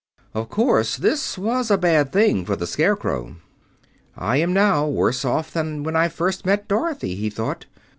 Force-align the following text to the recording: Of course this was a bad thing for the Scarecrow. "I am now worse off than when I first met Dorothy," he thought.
Of 0.33 0.49
course 0.49 0.97
this 0.97 1.37
was 1.37 1.69
a 1.69 1.77
bad 1.77 2.11
thing 2.11 2.43
for 2.43 2.55
the 2.55 2.65
Scarecrow. 2.65 3.35
"I 4.17 4.37
am 4.37 4.51
now 4.51 4.87
worse 4.87 5.23
off 5.23 5.53
than 5.53 5.83
when 5.83 5.95
I 5.95 6.07
first 6.07 6.43
met 6.43 6.67
Dorothy," 6.67 7.13
he 7.13 7.29
thought. 7.29 7.67